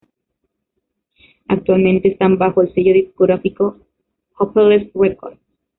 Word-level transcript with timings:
Actualmente 1.47 2.07
están 2.11 2.39
bajo 2.39 2.63
el 2.63 2.73
sello 2.73 2.91
discográfico 2.91 3.77
Hopeless 4.39 4.89
Records. 4.95 5.37